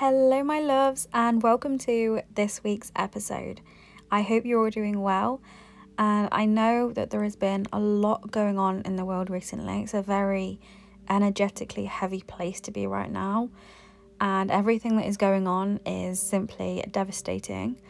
[0.00, 3.62] Hello, my loves, and welcome to this week's episode.
[4.10, 5.40] I hope you're all doing well.
[5.96, 9.80] And I know that there has been a lot going on in the world recently.
[9.80, 10.60] It's a very
[11.08, 13.48] energetically heavy place to be right now.
[14.20, 17.80] And everything that is going on is simply devastating.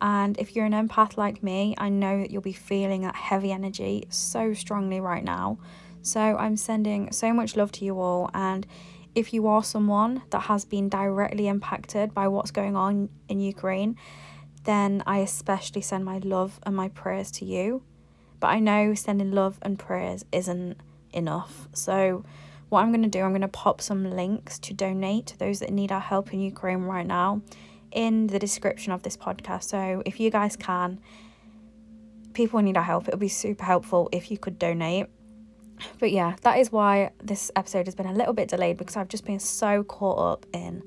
[0.00, 3.52] And if you're an empath like me, I know that you'll be feeling that heavy
[3.52, 5.58] energy so strongly right now.
[6.00, 8.30] So I'm sending so much love to you all.
[8.32, 8.66] And
[9.14, 13.96] if you are someone that has been directly impacted by what's going on in Ukraine,
[14.64, 17.82] then I especially send my love and my prayers to you.
[18.38, 20.78] But I know sending love and prayers isn't
[21.12, 21.68] enough.
[21.72, 22.24] So,
[22.68, 25.58] what I'm going to do, I'm going to pop some links to donate to those
[25.58, 27.42] that need our help in Ukraine right now
[27.90, 29.64] in the description of this podcast.
[29.64, 31.00] So, if you guys can,
[32.32, 33.08] people need our help.
[33.08, 35.06] It would be super helpful if you could donate.
[35.98, 39.08] But yeah, that is why this episode has been a little bit delayed because I've
[39.08, 40.82] just been so caught up in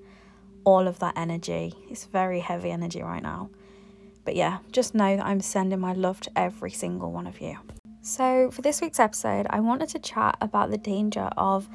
[0.64, 1.74] all of that energy.
[1.90, 3.50] It's very heavy energy right now.
[4.26, 7.58] But yeah, just know that I'm sending my love to every single one of you.
[8.02, 11.70] So, for this week's episode, I wanted to chat about the danger of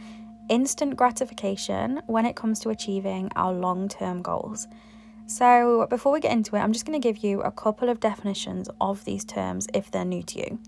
[0.50, 4.66] instant gratification when it comes to achieving our long term goals.
[5.27, 8.00] So, before we get into it, I'm just going to give you a couple of
[8.00, 10.58] definitions of these terms if they're new to you.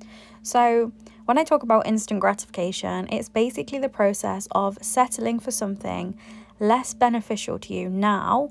[0.43, 0.93] So,
[1.31, 6.19] when I talk about instant gratification, it's basically the process of settling for something
[6.59, 8.50] less beneficial to you now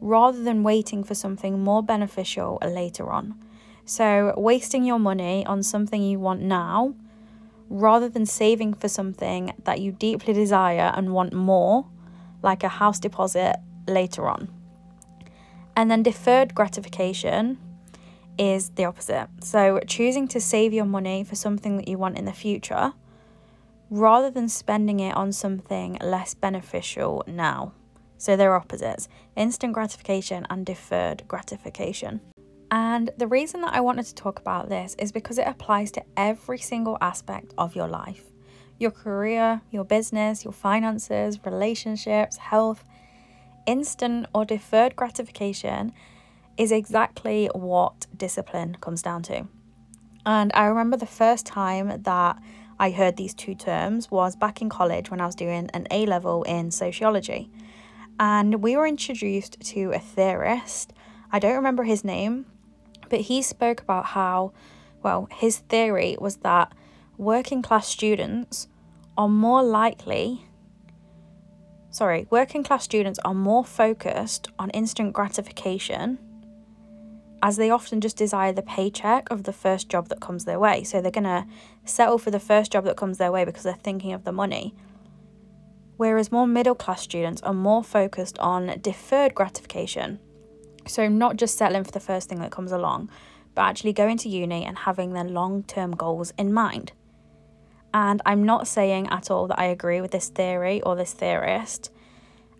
[0.00, 3.34] rather than waiting for something more beneficial later on.
[3.86, 6.94] So, wasting your money on something you want now
[7.68, 11.88] rather than saving for something that you deeply desire and want more,
[12.40, 13.56] like a house deposit
[13.88, 14.48] later on.
[15.74, 17.58] And then deferred gratification
[18.38, 19.28] is the opposite.
[19.40, 22.92] So, choosing to save your money for something that you want in the future
[23.92, 27.72] rather than spending it on something less beneficial now.
[28.16, 32.20] So they're opposites instant gratification and deferred gratification.
[32.70, 36.04] And the reason that I wanted to talk about this is because it applies to
[36.16, 38.24] every single aspect of your life
[38.78, 42.84] your career, your business, your finances, relationships, health.
[43.66, 45.92] Instant or deferred gratification
[46.56, 49.46] is exactly what discipline comes down to.
[50.24, 52.38] And I remember the first time that
[52.78, 56.06] I heard these two terms was back in college when I was doing an A
[56.06, 57.50] level in sociology
[58.18, 60.92] and we were introduced to a theorist.
[61.30, 62.46] I don't remember his name,
[63.08, 64.52] but he spoke about how,
[65.02, 66.72] well, his theory was that
[67.16, 68.68] working class students
[69.16, 70.46] are more likely,
[71.90, 76.18] sorry, working class students are more focused on instant gratification
[77.42, 80.84] as they often just desire the paycheck of the first job that comes their way.
[80.84, 81.46] So they're going to
[81.84, 84.74] settle for the first job that comes their way because they're thinking of the money
[86.02, 90.18] whereas more middle class students are more focused on deferred gratification.
[90.84, 93.08] So, not just settling for the first thing that comes along,
[93.54, 96.90] but actually going to uni and having their long term goals in mind.
[97.94, 101.92] And I'm not saying at all that I agree with this theory or this theorist.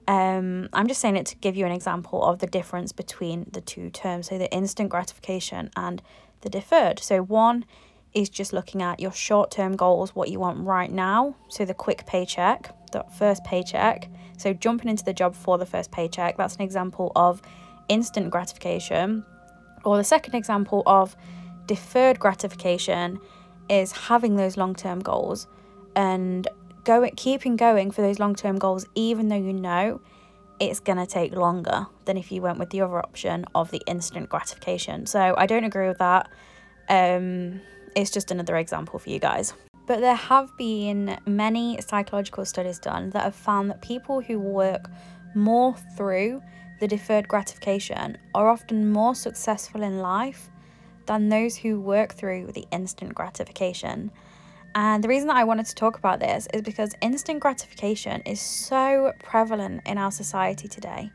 [0.08, 3.60] Um, I'm just saying it to give you an example of the difference between the
[3.60, 4.28] two terms.
[4.28, 6.02] So, the instant gratification and
[6.40, 6.98] the deferred.
[6.98, 7.64] So, one
[8.12, 11.36] is just looking at your short term goals, what you want right now.
[11.48, 14.08] So, the quick paycheck the first paycheck.
[14.38, 17.42] So, jumping into the job for the first paycheck, that's an example of
[17.88, 19.24] instant gratification.
[19.84, 21.16] Or the second example of
[21.66, 23.19] deferred gratification
[23.69, 25.48] is having those long term goals
[25.96, 26.46] and
[26.84, 30.00] going, keeping going for those long term goals, even though you know
[30.60, 33.82] it's going to take longer than if you went with the other option of the
[33.87, 35.06] instant gratification.
[35.06, 36.28] So, I don't agree with that.
[36.88, 37.60] Um,
[37.97, 39.54] it's just another example for you guys.
[39.87, 44.88] But there have been many psychological studies done that have found that people who work
[45.34, 46.43] more through
[46.81, 50.50] the deferred gratification are often more successful in life
[51.06, 54.10] than those who work through the instant gratification.
[54.75, 58.41] And the reason that I wanted to talk about this is because instant gratification is
[58.41, 61.10] so prevalent in our society today.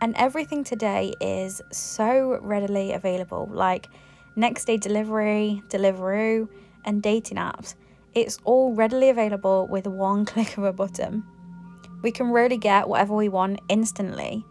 [0.00, 3.88] And everything today is so readily available, like
[4.36, 6.48] next day delivery, Deliveroo,
[6.84, 7.74] and dating apps,
[8.14, 11.24] it's all readily available with one click of a button.
[12.02, 14.44] We can really get whatever we want instantly.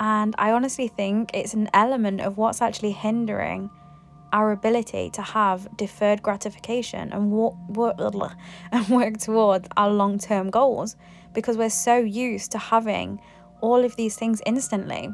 [0.00, 3.70] And I honestly think it's an element of what's actually hindering
[4.32, 7.54] our ability to have deferred gratification and work,
[8.72, 10.96] and work towards our long term goals
[11.32, 13.20] because we're so used to having
[13.60, 15.08] all of these things instantly.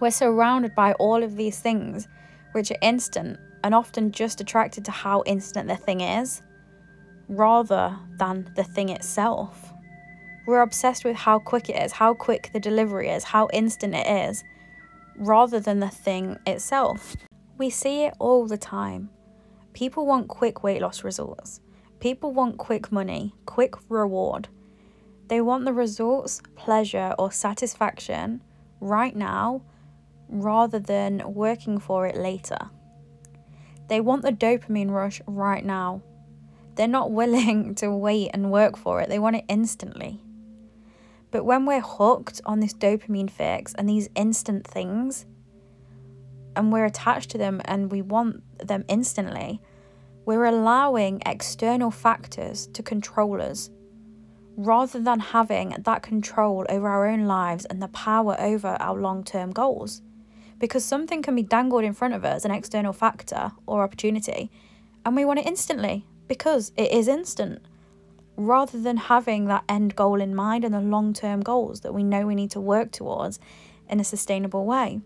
[0.00, 2.06] We're surrounded by all of these things
[2.52, 6.42] which are instant and often just attracted to how instant the thing is
[7.28, 9.72] rather than the thing itself.
[10.46, 14.06] We're obsessed with how quick it is, how quick the delivery is, how instant it
[14.06, 14.42] is,
[15.18, 17.14] rather than the thing itself.
[17.58, 19.10] We see it all the time.
[19.72, 21.60] People want quick weight loss results.
[21.98, 24.48] People want quick money, quick reward.
[25.26, 28.42] They want the results, pleasure, or satisfaction
[28.80, 29.62] right now
[30.28, 32.58] rather than working for it later.
[33.88, 36.02] They want the dopamine rush right now.
[36.76, 40.20] They're not willing to wait and work for it, they want it instantly.
[41.32, 45.26] But when we're hooked on this dopamine fix and these instant things,
[46.58, 49.60] and we're attached to them and we want them instantly,
[50.26, 53.70] we're allowing external factors to control us
[54.56, 59.22] rather than having that control over our own lives and the power over our long
[59.22, 60.02] term goals.
[60.58, 64.50] Because something can be dangled in front of us, an external factor or opportunity,
[65.06, 67.62] and we want it instantly because it is instant
[68.36, 72.02] rather than having that end goal in mind and the long term goals that we
[72.02, 73.38] know we need to work towards
[73.88, 75.00] in a sustainable way.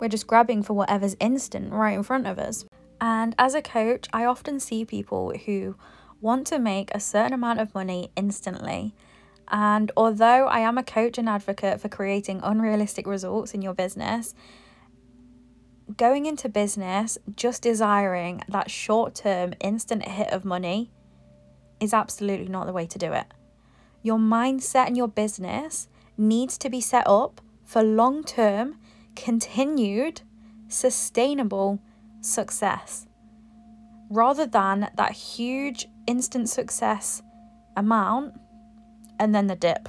[0.00, 2.64] We're just grabbing for whatever's instant right in front of us.
[3.00, 5.76] And as a coach, I often see people who
[6.20, 8.94] want to make a certain amount of money instantly.
[9.48, 14.34] And although I am a coach and advocate for creating unrealistic results in your business,
[15.96, 20.90] going into business just desiring that short term instant hit of money
[21.80, 23.26] is absolutely not the way to do it.
[24.02, 28.76] Your mindset and your business needs to be set up for long term,
[29.16, 30.22] continued,
[30.68, 31.80] sustainable
[32.20, 33.06] success
[34.10, 37.22] rather than that huge instant success
[37.76, 38.34] amount
[39.18, 39.88] and then the dip.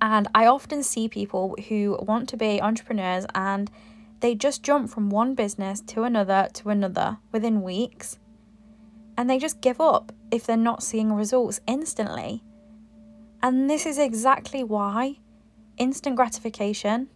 [0.00, 3.70] And I often see people who want to be entrepreneurs and
[4.20, 8.18] they just jump from one business to another to another within weeks
[9.16, 12.42] and they just give up if they're not seeing results instantly.
[13.42, 15.18] And this is exactly why
[15.78, 17.08] instant gratification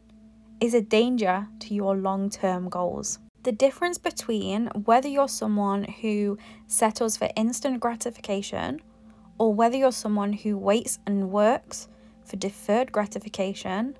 [0.60, 3.18] is a danger to your long term goals.
[3.42, 6.36] The difference between whether you're someone who
[6.66, 8.80] settles for instant gratification
[9.38, 11.88] or whether you're someone who waits and works
[12.24, 13.96] for deferred gratification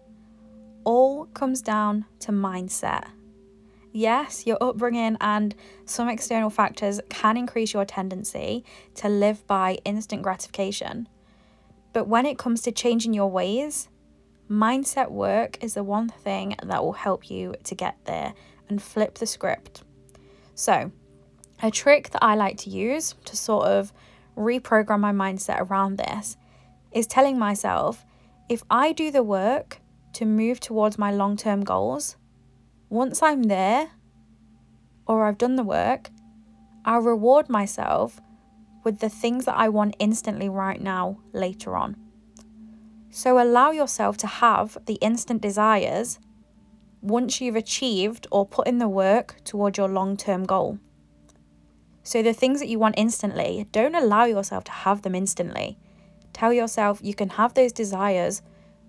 [0.84, 3.04] all comes down to mindset.
[3.92, 5.54] Yes, your upbringing and
[5.84, 8.64] some external factors can increase your tendency
[8.96, 11.08] to live by instant gratification.
[11.92, 13.88] But when it comes to changing your ways,
[14.50, 18.34] mindset work is the one thing that will help you to get there
[18.68, 19.82] and flip the script.
[20.54, 20.90] So,
[21.62, 23.92] a trick that I like to use to sort of
[24.36, 26.36] reprogram my mindset around this
[26.92, 28.04] is telling myself
[28.48, 29.78] if I do the work
[30.14, 32.16] to move towards my long term goals,
[32.88, 33.90] once I'm there
[35.06, 36.10] or I've done the work,
[36.84, 38.20] I'll reward myself
[38.82, 41.96] with the things that I want instantly right now later on.
[43.10, 46.20] So allow yourself to have the instant desires
[47.02, 50.78] once you've achieved or put in the work towards your long term goal.
[52.02, 55.78] So, the things that you want instantly, don't allow yourself to have them instantly.
[56.32, 58.42] Tell yourself you can have those desires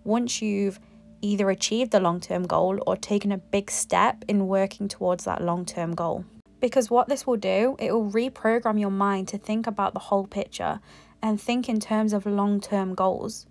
[0.04, 0.80] once you've
[1.22, 5.44] either achieved the long term goal or taken a big step in working towards that
[5.44, 6.26] long term goal.
[6.60, 10.28] Because what this will do, it will reprogram your mind to think about the whole
[10.28, 10.80] picture
[11.22, 13.48] and think in terms of long term goals.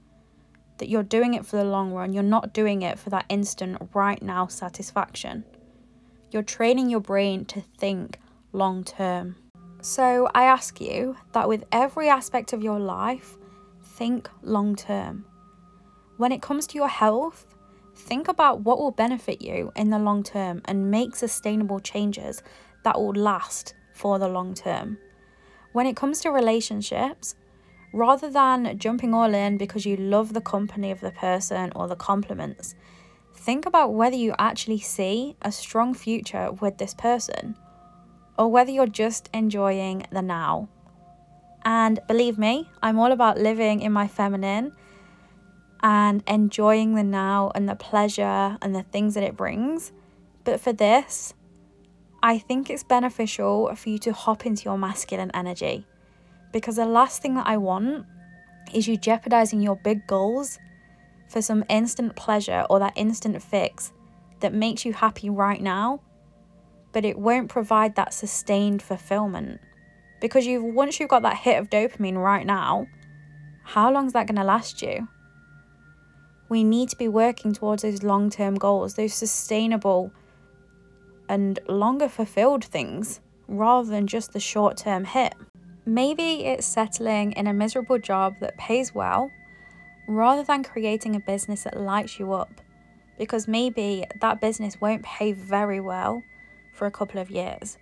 [0.81, 3.91] That you're doing it for the long run, you're not doing it for that instant,
[3.93, 5.45] right now satisfaction.
[6.31, 8.19] You're training your brain to think
[8.53, 9.37] long term.
[9.83, 13.37] So I ask you that with every aspect of your life,
[13.83, 15.27] think long term.
[16.17, 17.45] When it comes to your health,
[17.95, 22.43] think about what will benefit you in the long term and make sustainable changes
[22.85, 24.97] that will last for the long term.
[25.73, 27.35] When it comes to relationships,
[27.93, 31.97] rather than jumping all in because you love the company of the person or the
[31.97, 32.75] compliments,
[33.35, 37.57] think about whether you actually see a strong future with this person
[38.39, 40.69] or whether you're just enjoying the now.
[41.65, 44.73] And believe me, I'm all about living in my feminine
[45.83, 49.93] and enjoying the now and the pleasure and the things that it brings.
[50.45, 51.35] But for this,
[52.23, 55.87] I think it's beneficial for you to hop into your masculine energy
[56.53, 58.07] because the last thing that I want
[58.73, 60.59] is you jeopardizing your big goals
[61.29, 63.93] for some instant pleasure or that instant fix
[64.41, 66.01] that makes you happy right now,
[66.93, 69.61] but it won't provide that sustained fulfillment.
[70.21, 72.87] Because you've once you've got that hit of dopamine right now,
[73.63, 75.09] how long is that going to last you?
[76.51, 80.13] we need to be working towards those long term goals, those sustainable
[81.31, 85.33] and longer fulfilled things rather than just the short term hit.
[85.87, 89.31] Maybe it's settling in a miserable job that pays well,
[90.07, 92.61] rather than creating a business that lights you up.
[93.19, 96.23] Because maybe that business won't pay very well
[96.75, 97.79] for a couple of years.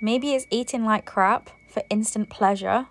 [0.00, 2.86] Maybe it's eating like crap for instant pleasure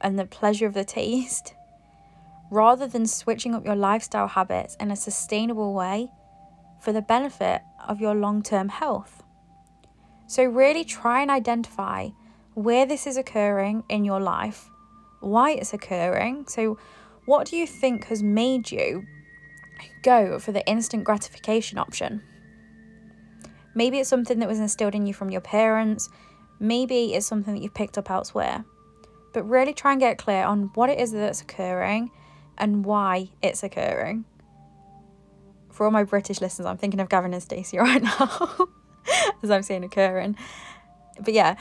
[0.00, 1.54] and the pleasure of the taste,
[2.50, 6.10] rather than switching up your lifestyle habits in a sustainable way
[6.80, 9.22] for the benefit of your long term health.
[10.26, 12.10] So, really try and identify
[12.56, 14.70] where this is occurring in your life,
[15.20, 16.46] why it's occurring.
[16.48, 16.78] So,
[17.26, 19.04] what do you think has made you
[20.02, 22.22] go for the instant gratification option?
[23.74, 26.08] Maybe it's something that was instilled in you from your parents,
[26.58, 28.64] maybe it's something that you've picked up elsewhere.
[29.34, 32.10] But really try and get clear on what it is that's occurring
[32.56, 34.24] and why it's occurring.
[35.70, 38.66] For all my British listeners, I'm thinking of Gavin and Stacey right now,
[39.42, 40.36] as I'm seeing occurring.
[41.20, 41.56] But yeah,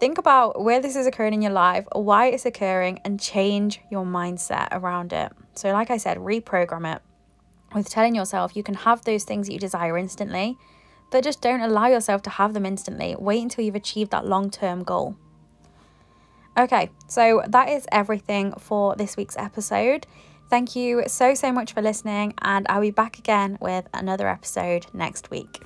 [0.00, 4.04] think about where this is occurring in your life, why it's occurring, and change your
[4.04, 5.32] mindset around it.
[5.54, 7.02] So, like I said, reprogram it
[7.74, 10.56] with telling yourself you can have those things that you desire instantly,
[11.10, 13.16] but just don't allow yourself to have them instantly.
[13.18, 15.16] Wait until you've achieved that long term goal.
[16.58, 20.06] Okay, so that is everything for this week's episode.
[20.48, 24.86] Thank you so, so much for listening, and I'll be back again with another episode
[24.94, 25.60] next week.